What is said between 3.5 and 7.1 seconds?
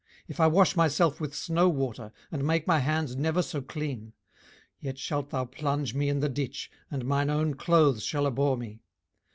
clean; 18:009:031 Yet shalt thou plunge me in the ditch, and